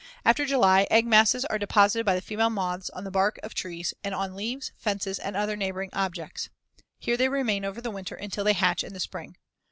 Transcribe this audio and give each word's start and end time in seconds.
After 0.25 0.47
July, 0.47 0.87
egg 0.89 1.05
masses 1.05 1.45
are 1.45 1.59
deposited 1.59 2.05
by 2.07 2.15
the 2.15 2.23
female 2.23 2.49
moths 2.49 2.89
on 2.89 3.03
the 3.03 3.11
bark 3.11 3.39
of 3.43 3.53
trees, 3.53 3.93
and 4.03 4.15
on 4.15 4.33
leaves, 4.35 4.71
fences, 4.75 5.19
and 5.19 5.35
other 5.35 5.55
neighboring 5.55 5.91
objects. 5.93 6.49
Here 6.97 7.17
they 7.17 7.29
remain 7.29 7.63
over 7.63 7.81
the 7.81 7.91
winter 7.91 8.15
until 8.15 8.43
they 8.45 8.53
hatch 8.53 8.83
in 8.83 8.93
the 8.95 8.99
spring. 8.99 9.37